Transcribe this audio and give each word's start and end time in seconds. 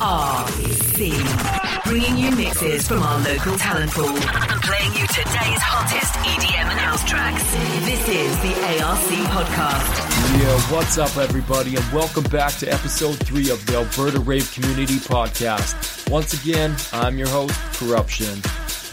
RC. 0.00 1.84
Bringing 1.84 2.16
you 2.18 2.30
mixes 2.36 2.86
from 2.86 3.02
our 3.02 3.18
local 3.18 3.58
talent 3.58 3.90
pool 3.90 4.06
and 4.06 4.62
playing 4.62 4.94
you 4.94 5.04
today's 5.08 5.60
hottest 5.60 6.14
EDM 6.22 6.70
and 6.70 6.78
house 6.78 7.04
tracks. 7.04 7.42
This 7.84 8.08
is 8.08 8.36
the 8.38 8.54
ARC 8.84 9.00
podcast. 9.26 10.40
Yeah, 10.40 10.60
what's 10.72 10.98
up, 10.98 11.16
everybody, 11.16 11.74
and 11.74 11.84
welcome 11.92 12.22
back 12.24 12.52
to 12.58 12.72
episode 12.72 13.16
three 13.26 13.50
of 13.50 13.64
the 13.66 13.78
Alberta 13.78 14.20
Rave 14.20 14.52
Community 14.52 14.96
Podcast. 14.96 16.08
Once 16.08 16.32
again, 16.40 16.76
I'm 16.92 17.18
your 17.18 17.28
host, 17.28 17.54
Cruption. 17.72 18.40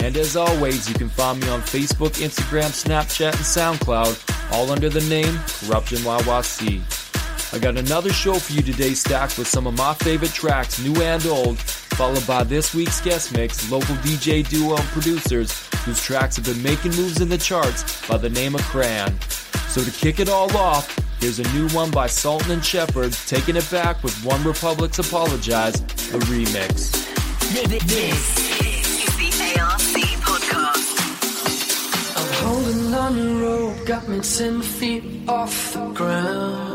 And 0.03 0.17
as 0.17 0.35
always, 0.35 0.89
you 0.89 0.95
can 0.95 1.09
find 1.09 1.39
me 1.39 1.49
on 1.49 1.61
Facebook, 1.61 2.19
Instagram, 2.19 2.71
Snapchat, 2.71 3.33
and 3.33 3.79
SoundCloud, 3.79 4.51
all 4.53 4.71
under 4.71 4.89
the 4.89 5.01
name 5.01 5.35
Cruption 5.67 5.99
YYC. 5.99 6.94
I 7.53 7.59
got 7.59 7.77
another 7.77 8.11
show 8.11 8.33
for 8.33 8.53
you 8.53 8.61
today 8.61 8.93
stacked 8.93 9.37
with 9.37 9.47
some 9.47 9.67
of 9.67 9.77
my 9.77 9.93
favorite 9.93 10.33
tracks, 10.33 10.79
new 10.83 10.93
and 11.01 11.25
old, 11.25 11.57
followed 11.59 12.25
by 12.27 12.43
this 12.43 12.73
week's 12.75 12.99
guest 12.99 13.33
mix, 13.33 13.71
local 13.71 13.95
DJ 13.97 14.47
duo 14.47 14.75
and 14.75 14.85
producers 14.87 15.67
whose 15.85 16.01
tracks 16.03 16.35
have 16.35 16.45
been 16.45 16.61
making 16.61 16.91
moves 16.95 17.21
in 17.21 17.29
the 17.29 17.37
charts 17.37 18.05
by 18.07 18.17
the 18.17 18.29
name 18.29 18.55
of 18.55 18.61
Cran. 18.63 19.17
So 19.69 19.83
to 19.83 19.91
kick 19.91 20.19
it 20.19 20.27
all 20.27 20.55
off, 20.57 20.97
here's 21.19 21.39
a 21.39 21.53
new 21.53 21.69
one 21.69 21.91
by 21.91 22.07
Sultan 22.07 22.51
and 22.51 22.65
Shepard, 22.65 23.13
taking 23.27 23.55
it 23.55 23.69
back 23.71 24.03
with 24.03 24.13
OneRepublic's 24.23 24.99
Apologize, 24.99 25.79
the 26.11 26.19
remix. 26.19 26.91
This 27.53 27.71
is 29.21 29.37
the 29.37 29.59
ARC 29.61 29.79
podcast. 30.25 30.97
I'm 32.17 32.33
holding 32.43 32.93
on 32.93 33.15
the 33.15 33.45
rope, 33.45 33.85
got 33.85 34.07
me 34.09 34.19
ten 34.19 34.61
feet 34.61 35.29
off 35.29 35.73
the 35.73 35.85
ground. 35.91 36.74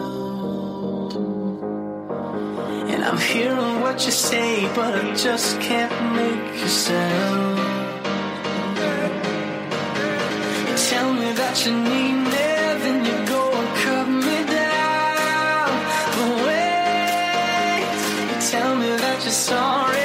I'm 3.11 3.19
hearing 3.19 3.81
what 3.81 4.07
you 4.07 4.13
say, 4.13 4.73
but 4.73 4.95
I 4.95 5.13
just 5.17 5.61
can't 5.61 6.15
make 6.15 6.63
a 6.63 6.69
sound. 6.69 7.59
You 10.69 10.77
tell 10.91 11.13
me 11.15 11.33
that 11.33 11.67
you 11.67 11.73
need 11.73 12.17
me, 12.33 12.47
then 12.83 13.05
you 13.05 13.17
go 13.27 13.43
and 13.61 13.71
cut 13.83 14.07
me 14.07 14.39
down. 14.47 15.71
But 16.15 16.31
wait, 16.47 17.83
you 18.31 18.39
tell 18.53 18.77
me 18.77 18.91
that 19.03 19.19
you're 19.25 19.41
sorry, 19.51 20.00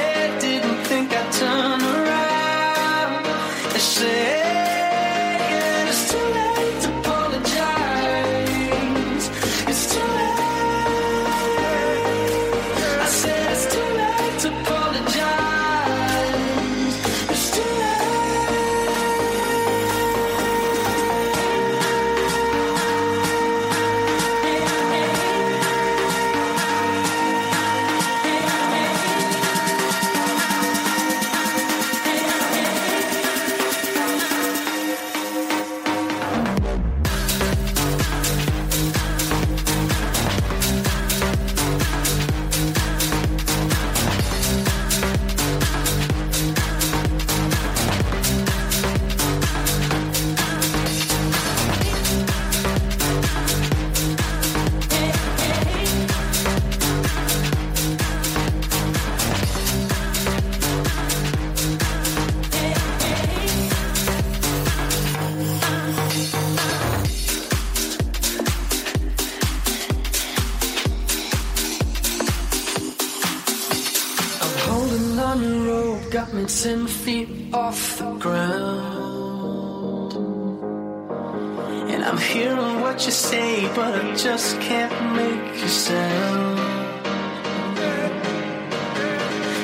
just 84.26 84.60
can't 84.60 84.96
make 85.14 85.54
sound. 85.68 86.58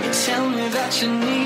You 0.05 0.11
tell 0.27 0.49
me 0.57 0.69
that 0.77 0.93
you 1.03 1.09
need 1.27 1.42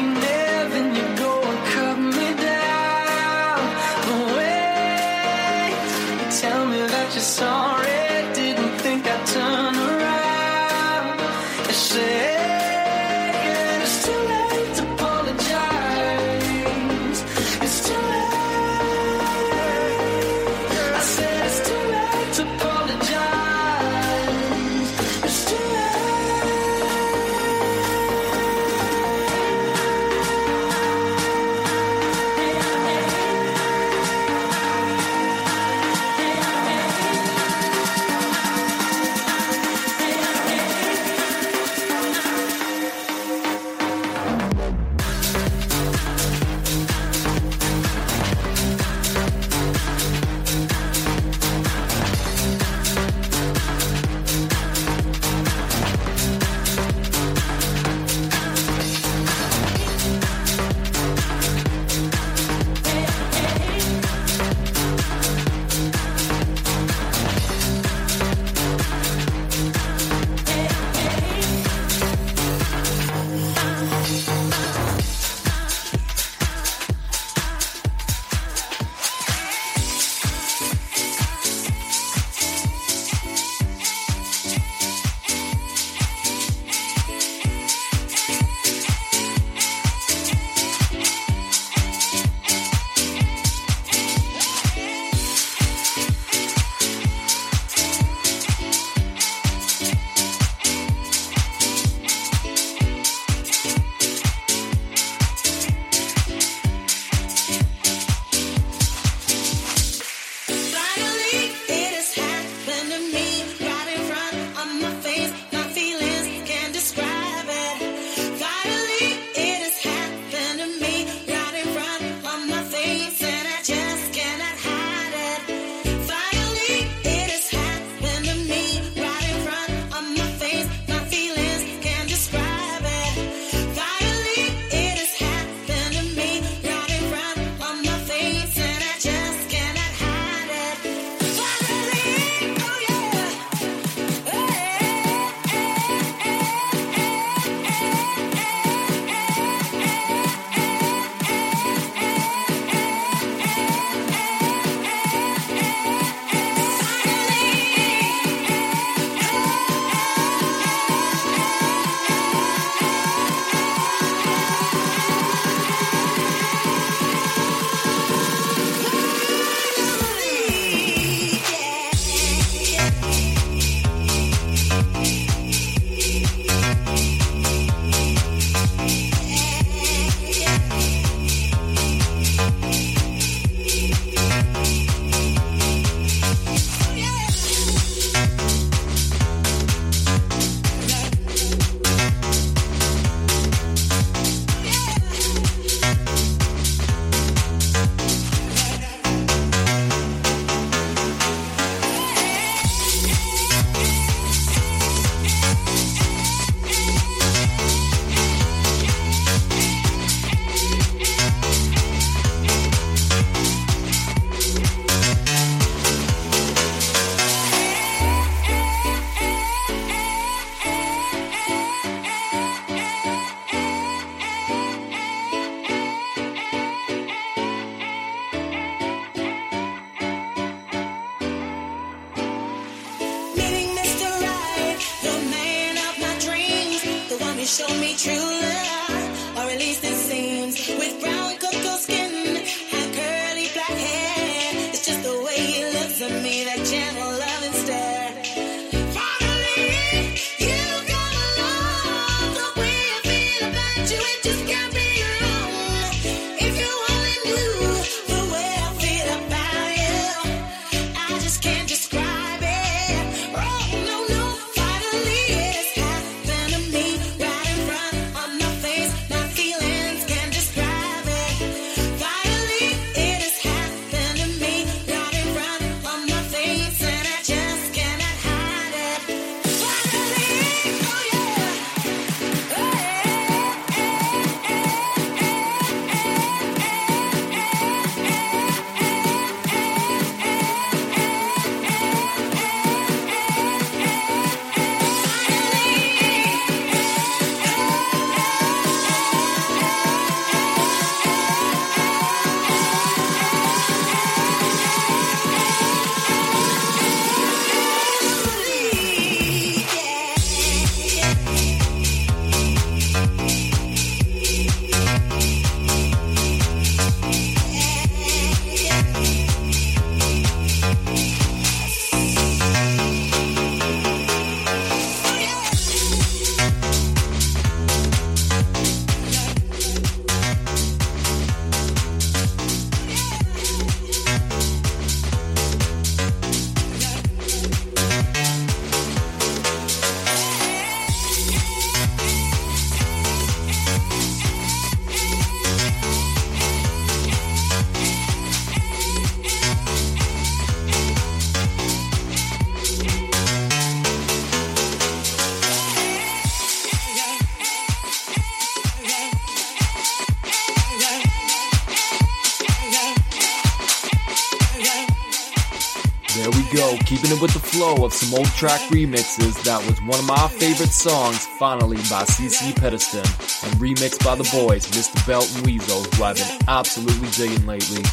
keeping 366.96 367.14
it 367.14 367.20
with 367.20 367.32
the 367.32 367.40
flow 367.40 367.84
of 367.84 367.92
some 367.92 368.18
old 368.18 368.28
track 368.28 368.60
remixes. 368.70 369.42
That 369.44 369.60
was 369.66 369.78
one 369.82 369.98
of 369.98 370.06
my 370.06 370.28
favorite 370.28 370.70
songs, 370.70 371.26
Finally 371.38 371.76
by 371.76 372.04
CeCe 372.04 372.54
Peniston, 372.54 373.04
and 373.44 373.52
remixed 373.60 374.02
by 374.04 374.14
the 374.14 374.24
boys, 374.32 374.66
Mr. 374.70 375.06
Belt 375.06 375.30
and 375.36 375.46
Wezol, 375.46 375.84
who 375.94 376.04
I've 376.04 376.16
been 376.16 376.48
absolutely 376.48 377.10
digging 377.10 377.46
lately. 377.46 377.84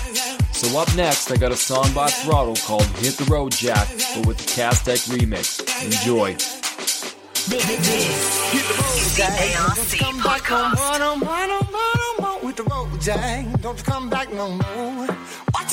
So 0.54 0.80
up 0.80 0.94
next, 0.96 1.32
I 1.32 1.36
got 1.36 1.52
a 1.52 1.58
song 1.58 1.92
by 1.94 2.08
Throttle 2.08 2.56
called 2.56 2.86
Hit 3.04 3.18
the 3.18 3.26
Road 3.26 3.52
Jack, 3.52 3.90
but 4.16 4.26
with 4.26 4.38
the 4.38 4.62
Cazztek 4.62 5.10
remix. 5.10 5.60
Enjoy. 5.84 6.34
This 6.34 7.70
is 7.70 9.18
the 9.18 9.24
ARC 9.24 9.78
podcast. 10.24 10.80
with 12.42 12.56
the 12.56 12.64
road, 12.64 13.02
Jack. 13.02 13.62
Don't 13.62 13.78
you 13.78 13.84
come 13.84 14.10
back 14.10 14.32
no 14.32 14.50
more. 14.50 15.08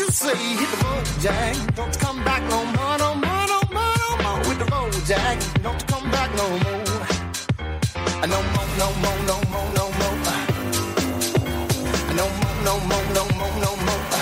You 0.01 0.11
say? 0.11 0.35
Hit 0.35 0.71
the 0.71 0.77
road, 0.83 1.05
Jack. 1.21 1.75
Don't 1.77 1.99
come 1.99 2.25
back 2.25 2.43
no 2.49 2.65
more, 2.65 2.97
no 2.97 3.15
more, 3.17 3.47
no 3.53 3.61
more, 3.71 3.97
no 4.01 4.17
more. 4.23 4.39
With 4.49 4.59
the 4.59 4.65
road, 4.73 4.95
Jack. 5.05 5.39
Don't 5.63 5.87
come 5.89 6.11
back 6.11 6.35
no 6.37 6.49
more. 6.49 6.85
No 8.33 8.41
more, 8.53 8.69
no 8.81 8.89
more, 9.03 9.19
no 9.29 9.37
more, 9.53 9.69
no 9.77 9.85
more. 10.01 10.17
No 12.17 12.27
more, 12.41 12.57
no 12.65 12.75
more, 12.89 13.07
no 13.13 13.25
more, 13.37 13.55
no 13.61 13.77
more. 13.85 14.20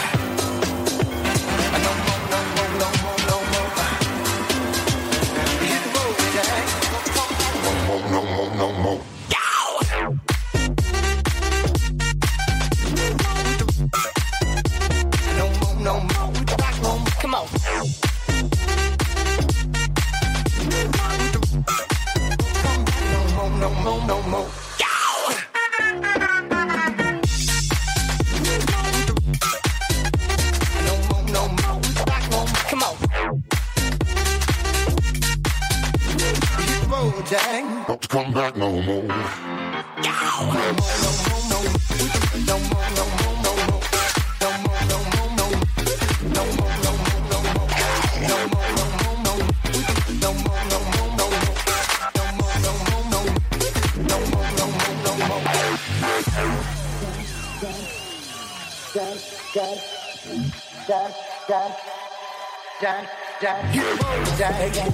Jack, 60.88 61.12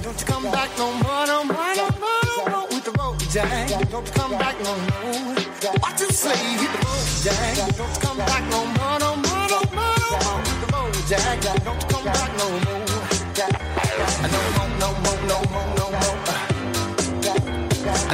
don't 0.03 0.19
you 0.19 0.25
come 0.25 0.43
back 0.51 0.77
no 0.77 0.91
more, 0.91 1.25
no 1.25 1.43
more, 1.45 1.73
no 1.73 1.87
more, 2.01 2.67
with 2.67 2.83
the. 2.83 2.91
Don't 2.91 4.05
you 4.05 4.11
come 4.11 4.31
back 4.31 4.59
no 4.61 4.75
more. 4.75 5.35
Hit 5.35 5.55
the. 5.61 5.71
Don't 7.77 7.95
you 7.95 8.01
come 8.01 8.17
back 8.17 8.43
no 8.51 8.65
more, 8.65 8.99
no 8.99 9.15
more, 9.15 9.47
no 9.47 9.61
more, 9.71 9.95
with 10.43 10.59
the. 10.59 10.67
Don't 11.63 11.79
you 11.79 11.87
come 11.87 12.03
back 12.03 12.31
no 12.37 12.49
more. 12.49 12.83
No 14.31 14.39
more, 14.51 14.67
no 14.79 14.89
more, 14.99 15.19
no 15.29 15.37
more, 15.47 15.69
no 15.77 15.85
more. 15.91 16.11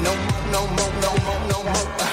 No 0.02 0.14
more, 0.14 0.46
no 0.52 0.62
more, 0.68 0.94
no 1.02 1.10
more, 1.26 1.42
no 1.50 1.58
more. 1.64 2.11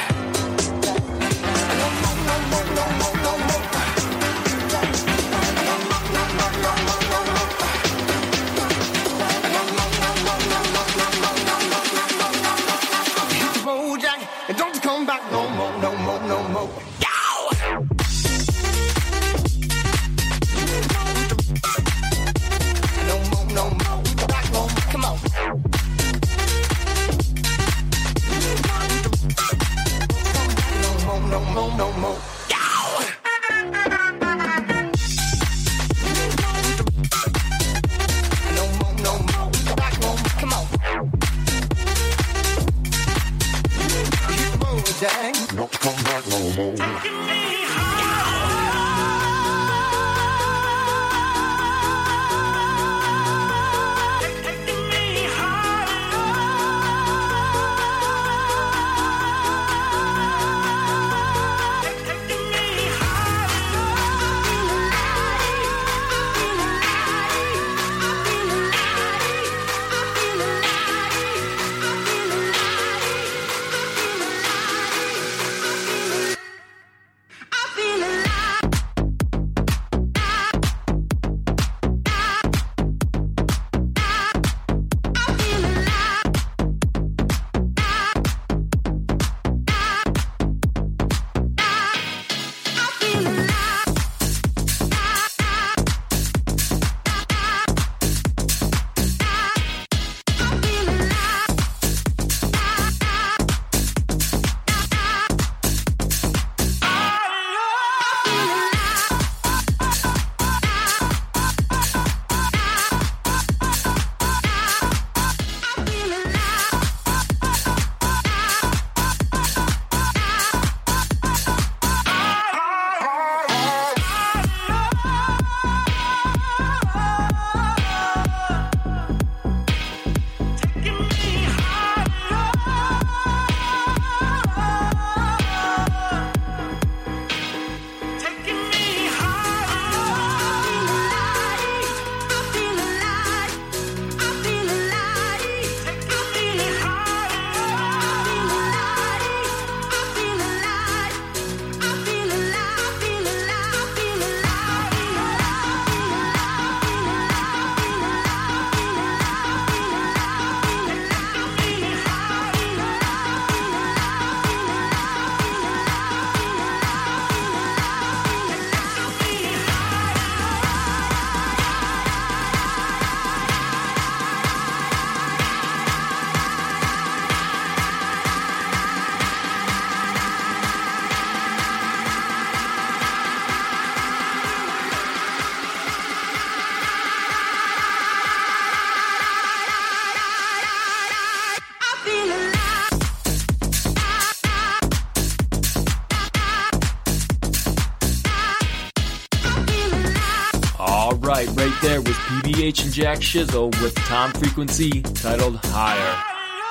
Jack 202.98 203.18
Shizzle 203.18 203.70
with 203.80 203.94
Tom 203.94 204.32
Frequency 204.32 205.02
titled 205.02 205.60
Higher. 205.66 206.20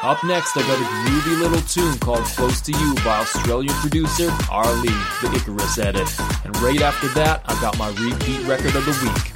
Up 0.03 0.21
next, 0.25 0.57
I 0.57 0.61
got 0.63 0.77
a 0.77 0.83
groovy 0.83 1.39
little 1.39 1.61
tune 1.61 1.97
called 1.99 2.25
Close 2.25 2.59
to 2.63 2.73
You 2.73 2.95
by 2.95 3.19
Australian 3.19 3.73
producer 3.75 4.29
ARLE, 4.51 4.81
the 4.81 5.31
Icarus 5.33 5.77
edit. 5.77 6.09
And 6.43 6.53
right 6.57 6.81
after 6.81 7.07
that, 7.13 7.43
I 7.45 7.53
got 7.61 7.77
my 7.77 7.87
repeat 7.91 8.45
record 8.45 8.75
of 8.75 8.83
the 8.83 8.91
week. 9.05 9.31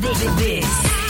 This 0.00 1.03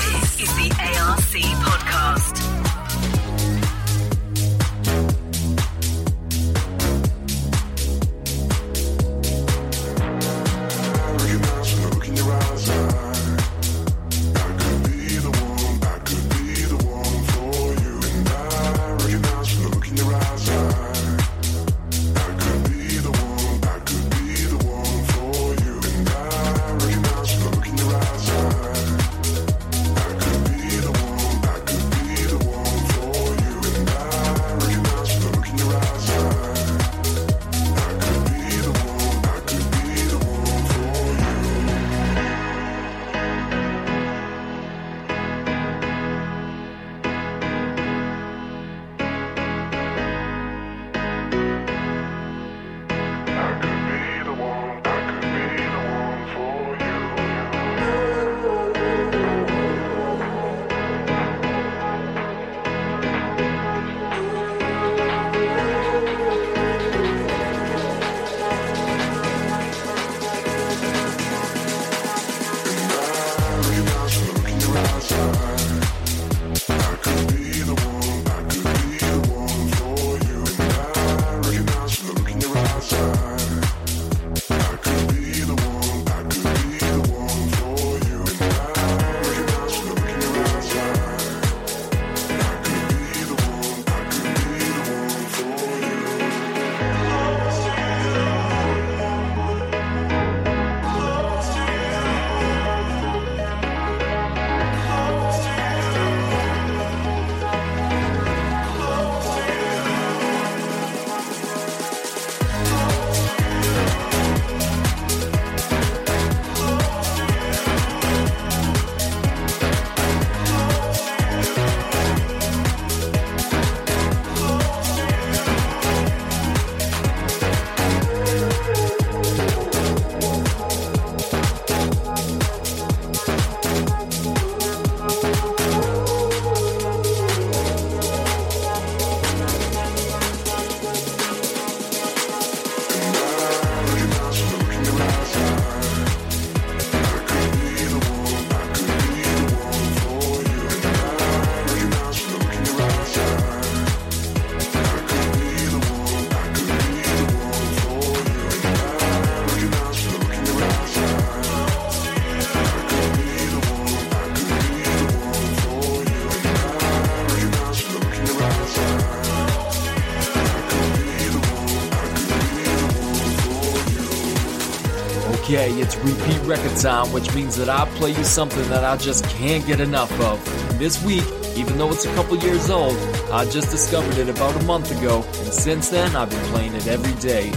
repeat 176.05 176.41
record 176.43 176.77
time, 176.77 177.13
which 177.13 177.35
means 177.35 177.57
that 177.57 177.69
I 177.69 177.87
play 177.97 178.11
you 178.11 178.25
something 178.25 178.69
that 178.69 178.85
I 178.85 178.97
just 178.97 179.25
can't 179.31 179.67
get 179.67 179.81
enough 179.81 180.13
of. 180.21 180.39
This 180.79 181.03
week, 181.05 181.25
even 181.57 181.79
though 181.79 181.91
it's 181.91 182.05
a 182.05 182.15
couple 182.15 182.37
years 182.37 182.69
old, 182.69 182.97
I 183.33 183.45
just 183.51 183.71
discovered 183.71 184.19
it 184.19 184.29
about 184.29 184.61
a 184.61 184.65
month 184.65 184.91
ago, 184.97 185.23
and 185.23 185.53
since 185.53 185.89
then 185.89 186.15
I've 186.15 186.31
been 186.31 186.45
playing 186.47 186.75
it 186.75 186.87
every 186.87 187.15
day. 187.21 187.53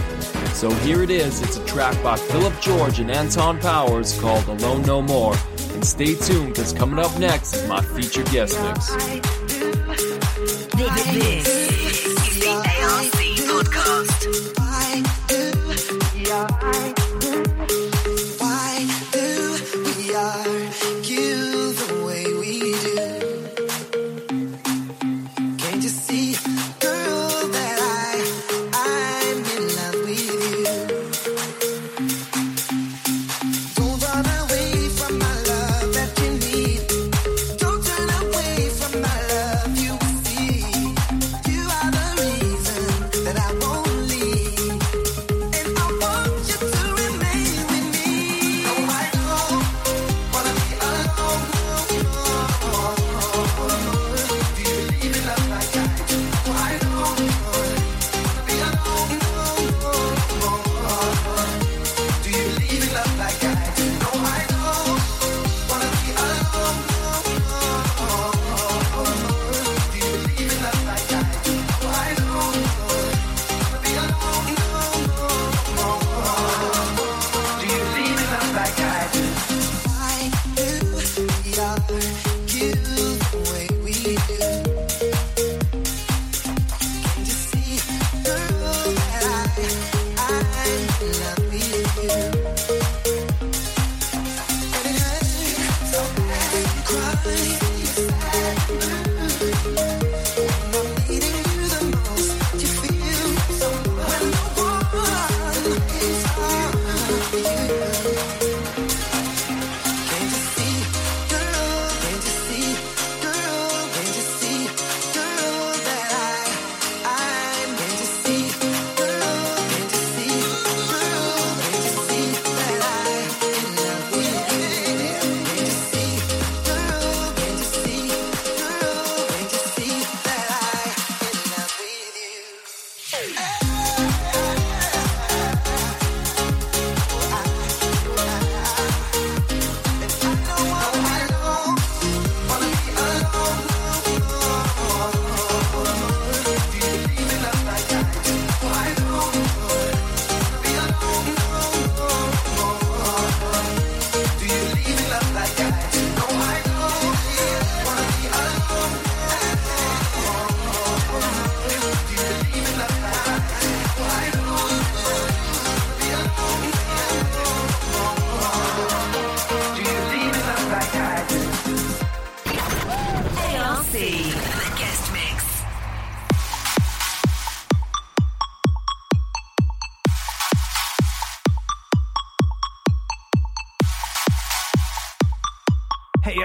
So 0.54 0.70
here 0.70 1.02
it 1.02 1.10
is, 1.10 1.42
it's 1.42 1.56
a 1.56 1.64
track 1.66 2.02
by 2.02 2.16
Philip 2.16 2.58
George 2.60 2.98
and 3.00 3.10
Anton 3.10 3.58
Powers 3.60 4.18
called 4.20 4.46
Alone 4.48 4.82
No 4.82 5.02
More. 5.02 5.34
And 5.74 5.84
stay 5.84 6.14
tuned, 6.14 6.54
because 6.54 6.72
coming 6.72 6.98
up 6.98 7.16
next 7.18 7.54
is 7.54 7.68
my 7.68 7.82
featured 7.82 8.26
guest 8.30 8.58
mix. 8.62 8.90
Podcast. 13.58 14.47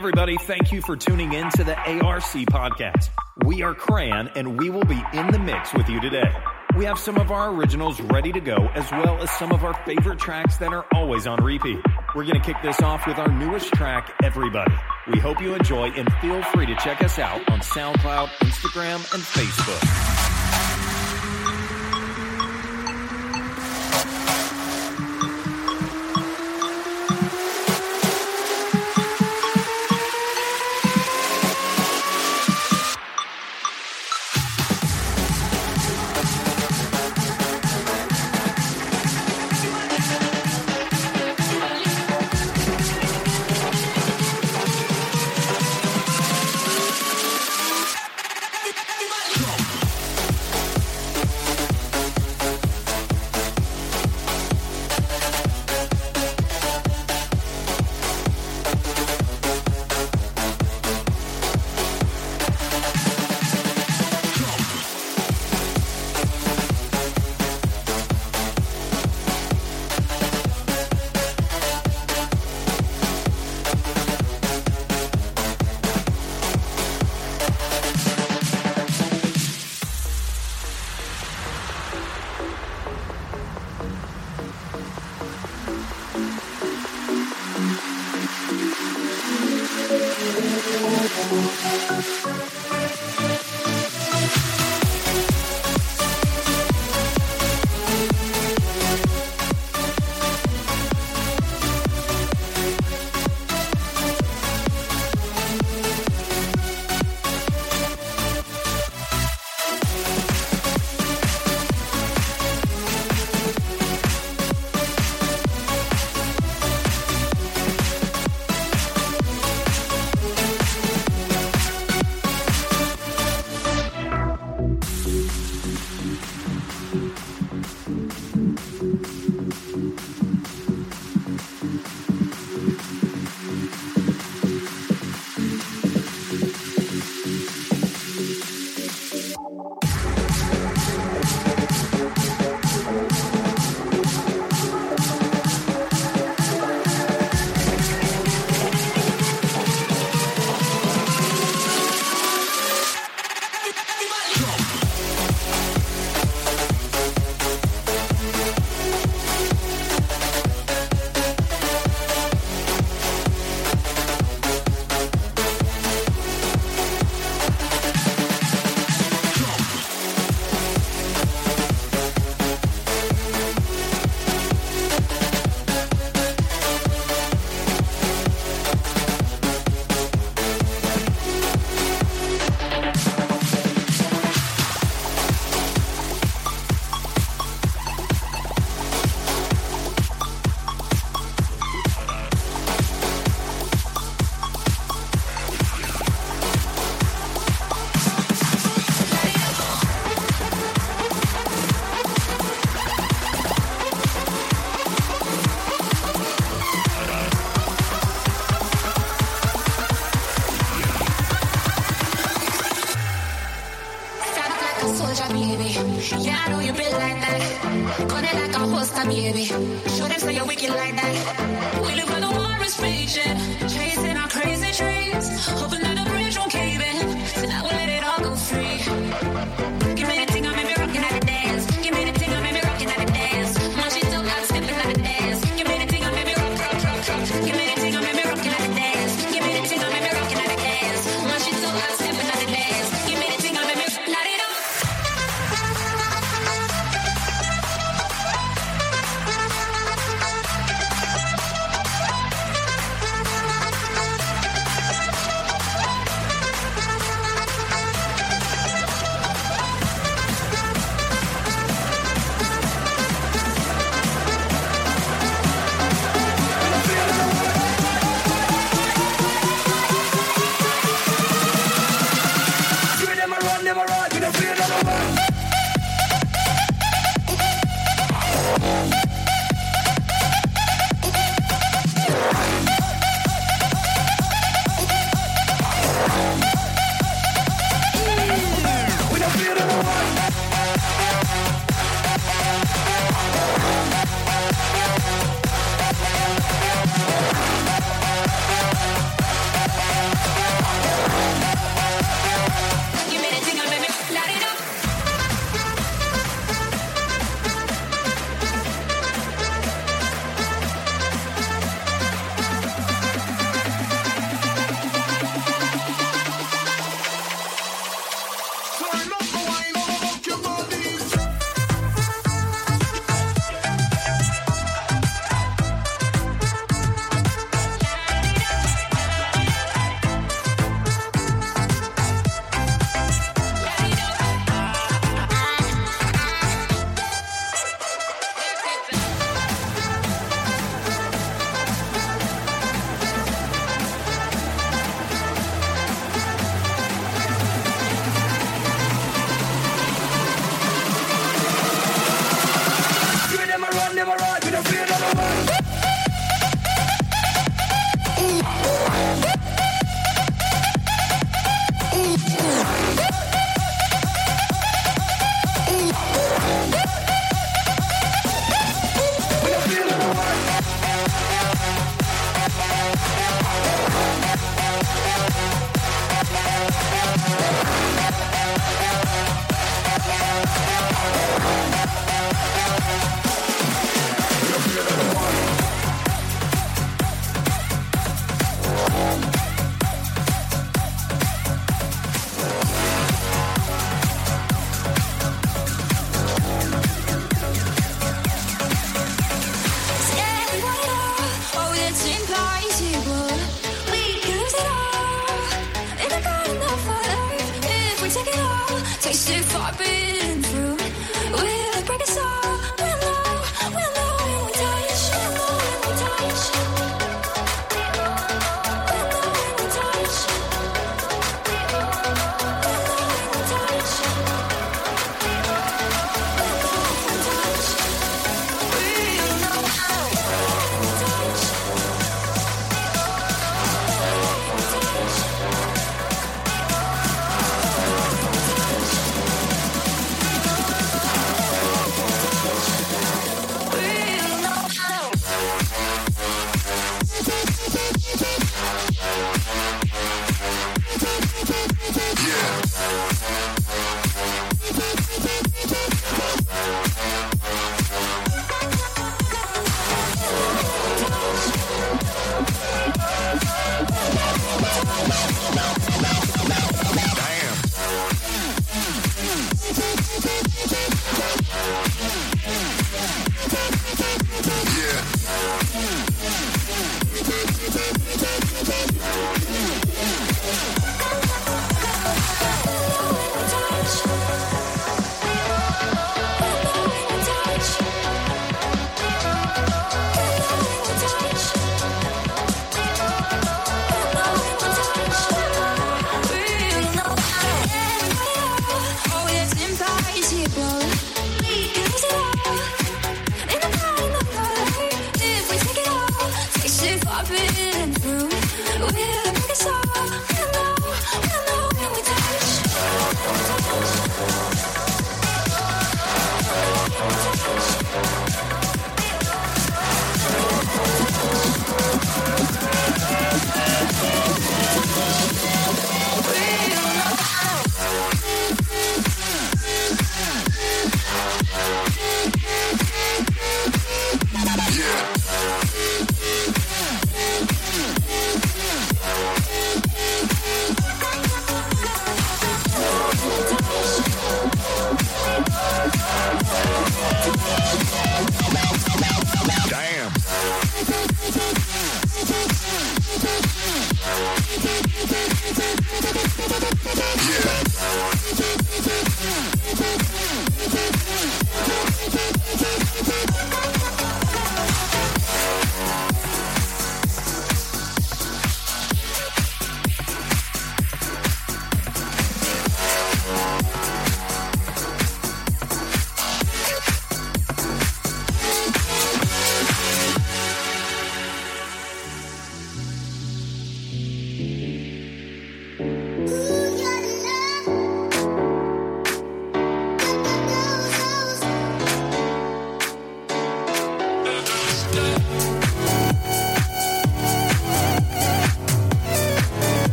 Everybody, 0.00 0.38
thank 0.38 0.72
you 0.72 0.80
for 0.80 0.96
tuning 0.96 1.34
in 1.34 1.50
to 1.50 1.62
the 1.62 1.76
ARC 1.76 2.22
podcast. 2.22 3.10
We 3.44 3.60
are 3.60 3.74
Cran, 3.74 4.28
and 4.34 4.58
we 4.58 4.70
will 4.70 4.86
be 4.86 4.98
in 5.12 5.30
the 5.30 5.38
mix 5.38 5.74
with 5.74 5.90
you 5.90 6.00
today. 6.00 6.32
We 6.74 6.86
have 6.86 6.98
some 6.98 7.18
of 7.18 7.30
our 7.30 7.52
originals 7.52 8.00
ready 8.00 8.32
to 8.32 8.40
go, 8.40 8.70
as 8.74 8.90
well 8.90 9.18
as 9.20 9.30
some 9.32 9.52
of 9.52 9.62
our 9.62 9.74
favorite 9.84 10.18
tracks 10.18 10.56
that 10.56 10.72
are 10.72 10.86
always 10.94 11.26
on 11.26 11.44
repeat. 11.44 11.80
We're 12.16 12.24
going 12.24 12.40
to 12.40 12.46
kick 12.46 12.56
this 12.62 12.80
off 12.80 13.06
with 13.06 13.18
our 13.18 13.30
newest 13.30 13.74
track, 13.74 14.10
Everybody. 14.22 14.72
We 15.12 15.18
hope 15.18 15.38
you 15.42 15.54
enjoy, 15.54 15.90
and 15.90 16.10
feel 16.14 16.42
free 16.44 16.64
to 16.64 16.76
check 16.76 17.02
us 17.04 17.18
out 17.18 17.46
on 17.50 17.60
SoundCloud, 17.60 18.28
Instagram, 18.40 18.96
and 19.12 19.22
Facebook. 19.22 20.89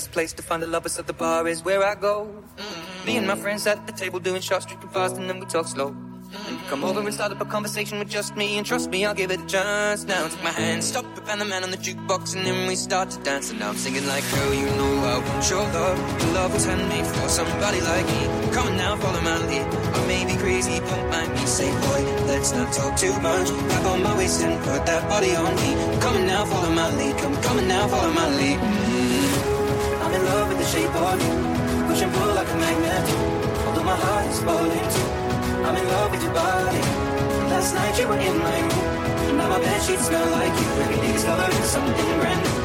Best 0.00 0.12
place 0.12 0.32
to 0.32 0.42
find 0.42 0.62
a 0.62 0.66
lover, 0.66 0.88
so 0.88 1.02
the 1.02 1.12
bar 1.12 1.46
is 1.46 1.62
where 1.62 1.84
I 1.84 1.94
go. 1.94 2.26
Me 3.04 3.18
and 3.18 3.26
my 3.26 3.36
friends 3.36 3.66
at 3.66 3.86
the 3.86 3.92
table 3.92 4.18
doing 4.18 4.40
shots, 4.40 4.64
drinking 4.64 4.88
fast, 4.88 5.16
and 5.18 5.28
then 5.28 5.38
we 5.40 5.44
talk 5.44 5.66
slow. 5.66 5.88
And 6.46 6.56
you 6.58 6.64
come 6.70 6.84
over 6.84 7.00
and 7.00 7.12
start 7.12 7.32
up 7.32 7.40
a 7.42 7.44
conversation 7.44 7.98
with 7.98 8.08
just 8.08 8.34
me, 8.34 8.56
and 8.56 8.64
trust 8.64 8.88
me, 8.88 9.04
I'll 9.04 9.18
give 9.22 9.30
it 9.30 9.40
a 9.40 9.46
chance. 9.46 10.04
Now 10.04 10.26
take 10.26 10.42
my 10.42 10.54
hand, 10.62 10.82
stop 10.82 11.04
it, 11.18 11.28
and 11.28 11.38
the 11.38 11.44
man 11.44 11.64
on 11.64 11.70
the 11.70 11.76
jukebox, 11.76 12.34
and 12.34 12.46
then 12.46 12.66
we 12.66 12.76
start 12.76 13.10
to 13.10 13.18
dance. 13.28 13.50
And 13.50 13.60
now 13.60 13.68
I'm 13.68 13.76
singing 13.76 14.06
like, 14.06 14.24
girl, 14.32 14.54
you 14.54 14.64
know 14.78 14.92
I 15.12 15.18
want 15.28 15.50
your 15.50 15.64
love. 15.78 15.98
Your 16.22 16.32
love 16.32 16.54
was 16.54 16.64
handmade 16.64 17.06
for 17.06 17.28
somebody 17.28 17.80
like 17.82 18.06
me. 18.06 18.22
Come 18.54 18.68
on 18.68 18.76
now, 18.78 18.96
follow 18.96 19.20
my 19.20 19.36
lead. 19.48 19.66
I 19.98 20.06
may 20.06 20.24
be 20.24 20.36
crazy, 20.40 20.78
don't 20.78 21.10
mind 21.10 21.30
me. 21.34 21.44
Say, 21.44 21.70
boy, 21.84 22.00
let's 22.30 22.52
not 22.52 22.72
talk 22.72 22.96
too 22.96 23.12
much. 23.20 23.48
Grab 23.68 23.86
on 23.92 24.02
my 24.02 24.16
waist 24.16 24.40
and 24.40 24.56
put 24.64 24.86
that 24.86 25.02
body 25.10 25.36
on 25.36 25.54
me. 25.56 25.70
Come 26.00 26.16
on 26.16 26.26
now, 26.26 26.46
follow 26.46 26.70
my 26.70 26.88
lead. 26.96 27.18
Come, 27.18 27.58
on 27.58 27.68
now, 27.68 27.86
follow 27.88 28.12
my 28.12 28.28
lead. 28.38 28.99
In 30.20 30.26
love 30.26 30.48
with 30.48 30.58
the 30.58 30.66
shape 30.66 30.94
of 30.94 31.16
you. 31.24 31.32
Push 31.88 32.02
and 32.02 32.12
pull 32.12 32.34
like 32.34 32.50
a 32.52 32.56
magnet. 32.56 33.06
Although 33.66 33.84
my 33.84 33.96
heart 33.96 34.26
is 34.26 34.40
falling 34.44 34.86
too. 34.94 35.08
I'm 35.64 35.76
in 35.80 35.86
love 35.88 36.10
with 36.10 36.22
your 36.22 36.34
body. 36.34 36.82
Last 37.48 37.74
night 37.74 37.98
you 37.98 38.06
were 38.06 38.20
in 38.28 38.36
my 38.38 38.60
room. 38.60 39.38
Now 39.38 39.48
my 39.48 39.60
bed 39.60 39.80
sheets 39.80 40.06
smell 40.08 40.30
like 40.30 40.54
you. 40.60 40.68
Every 40.84 40.96
day 40.96 41.12
discovering 41.12 41.64
something 41.74 42.10
brand 42.20 42.40
new. 42.44 42.58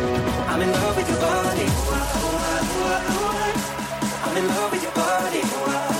I'm 0.51 0.61
in 0.65 0.71
love 0.71 0.95
with 0.97 1.07
your 1.07 1.21
body. 1.27 1.67
I'm 4.25 4.35
in 4.37 4.47
love 4.47 4.71
with 4.73 4.83
your 4.83 4.91
body. 4.91 5.94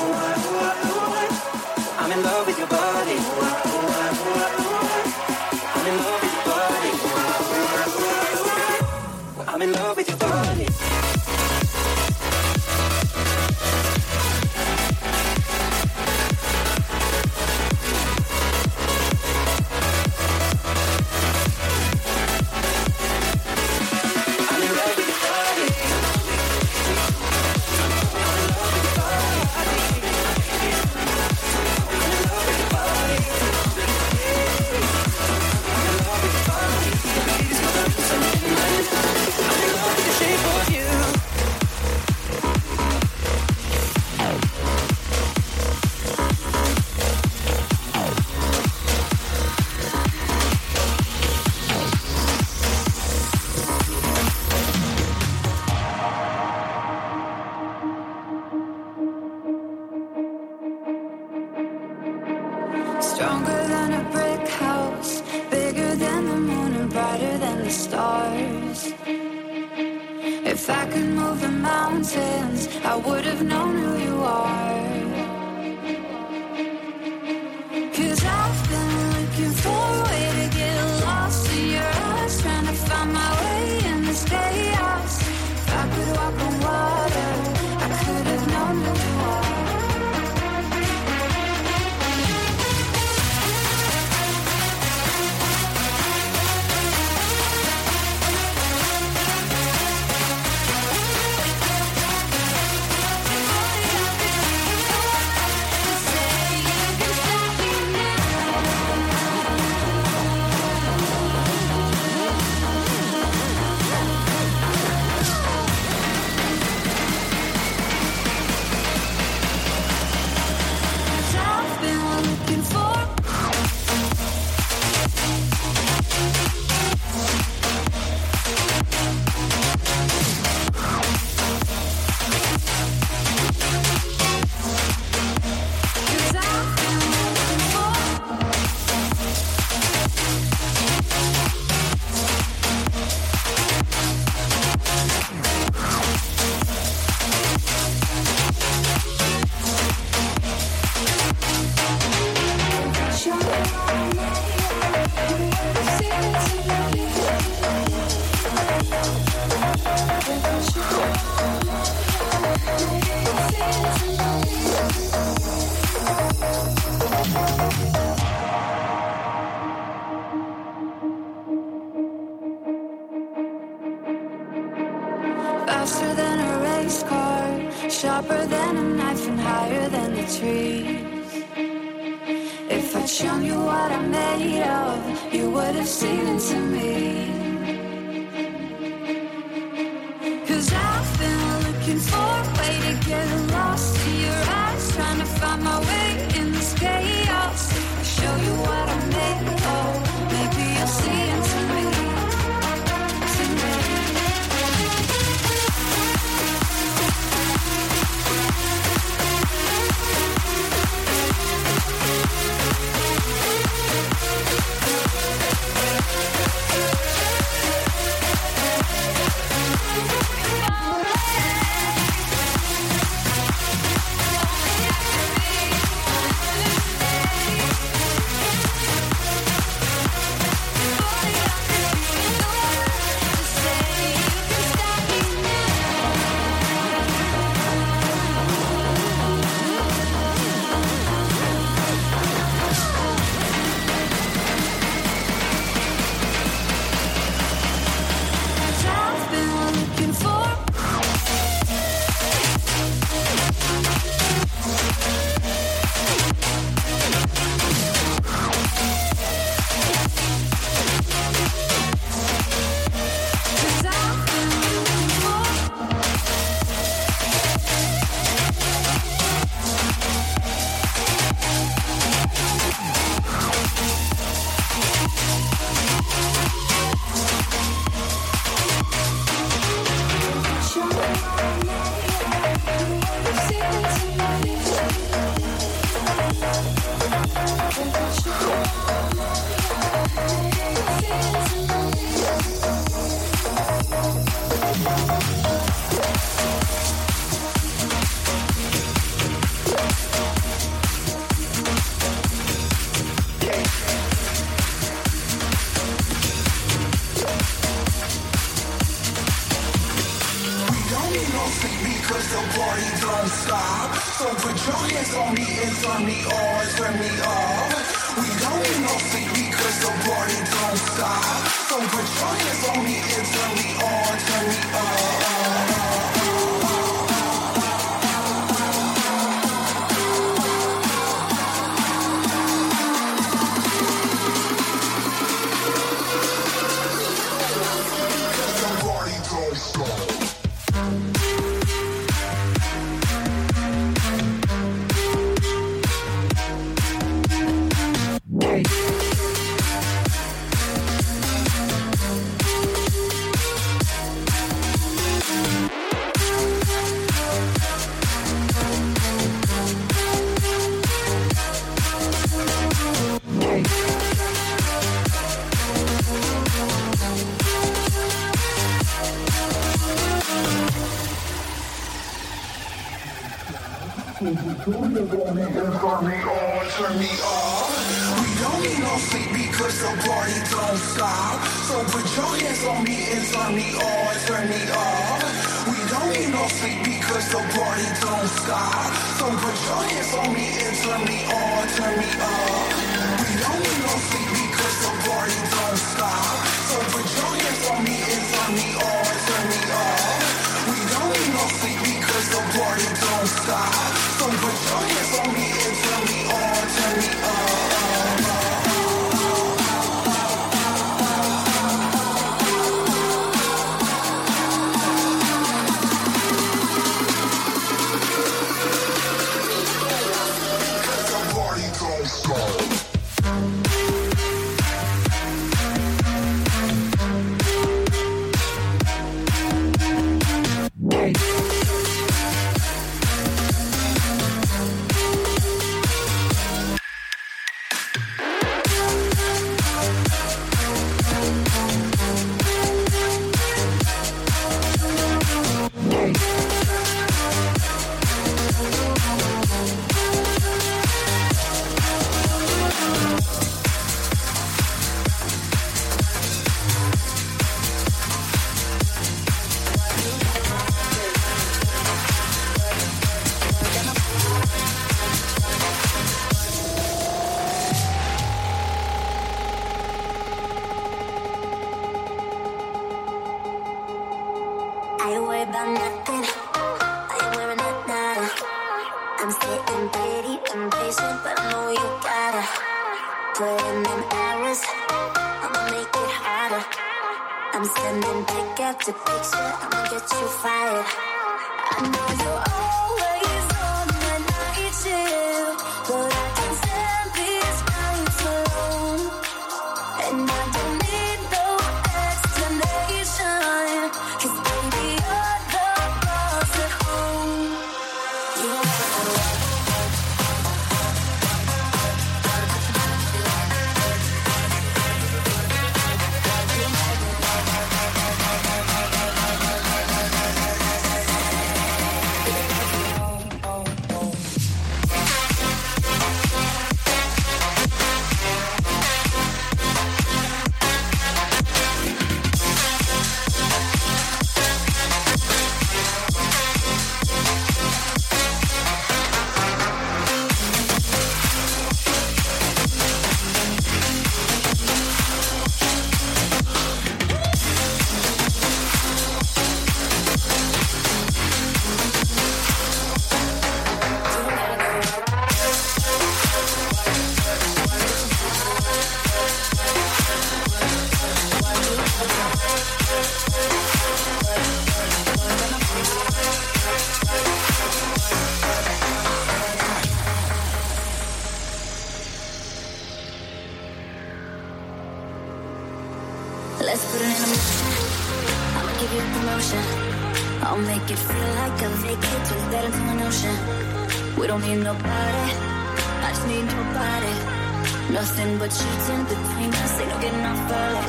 Nothing 587.90 588.38
but 588.40 588.50
cheating 588.50 589.04
between 589.06 589.54
us, 589.54 589.80
ain't 589.80 589.90
no 589.90 590.00
getting 590.00 590.26
off 590.26 590.52
early. 590.52 590.86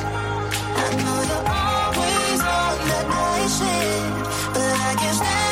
I 0.75 0.87
know 1.03 1.19
you're 1.29 1.47
always 1.47 2.41
on 2.41 2.77
that 2.89 3.05
night 3.13 3.49
shit, 3.57 4.53
but 4.53 4.71
I 4.89 4.95
can't 4.99 5.15
stand. 5.15 5.46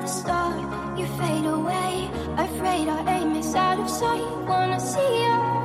another 0.00 0.12
star, 0.12 0.96
you 0.96 1.06
fade 1.18 1.44
away. 1.44 2.10
Afraid 2.38 2.88
our 2.88 3.08
aim 3.08 3.36
is 3.36 3.54
out 3.54 3.78
of 3.78 3.88
sight. 3.88 4.24
Wanna 4.46 4.80
see 4.80 5.24
you. 5.24 5.59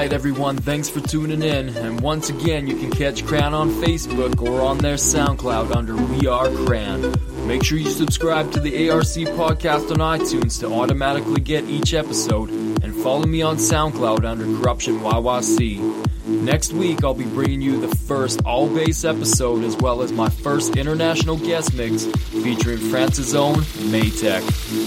Alright, 0.00 0.14
everyone, 0.14 0.56
thanks 0.56 0.88
for 0.88 1.00
tuning 1.00 1.42
in. 1.42 1.76
And 1.76 2.00
once 2.00 2.30
again, 2.30 2.66
you 2.66 2.74
can 2.74 2.90
catch 2.90 3.26
Cran 3.26 3.52
on 3.52 3.68
Facebook 3.68 4.40
or 4.40 4.62
on 4.62 4.78
their 4.78 4.94
SoundCloud 4.94 5.76
under 5.76 5.94
We 5.94 6.26
Are 6.26 6.48
Cran. 6.64 7.14
Make 7.46 7.62
sure 7.62 7.76
you 7.76 7.90
subscribe 7.90 8.50
to 8.52 8.60
the 8.60 8.88
ARC 8.88 9.04
podcast 9.04 9.90
on 9.90 9.98
iTunes 10.18 10.58
to 10.60 10.72
automatically 10.72 11.42
get 11.42 11.64
each 11.64 11.92
episode, 11.92 12.48
and 12.48 12.94
follow 13.02 13.26
me 13.26 13.42
on 13.42 13.58
SoundCloud 13.58 14.24
under 14.24 14.46
Cruption 14.62 15.00
YYC. 15.00 16.26
Next 16.26 16.72
week, 16.72 17.04
I'll 17.04 17.12
be 17.12 17.26
bringing 17.26 17.60
you 17.60 17.78
the 17.78 17.94
first 17.94 18.42
all 18.46 18.74
bass 18.74 19.04
episode 19.04 19.64
as 19.64 19.76
well 19.76 20.00
as 20.00 20.12
my 20.12 20.30
first 20.30 20.78
international 20.78 21.36
guest 21.36 21.74
mix 21.74 22.06
featuring 22.42 22.78
France's 22.78 23.34
own 23.34 23.56
Maytech. 23.92 24.40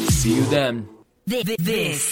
See 0.09 0.34
you 0.34 0.45
then. 0.45 0.89
This 1.28 2.11